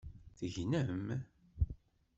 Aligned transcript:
Tegnem? 0.37 1.07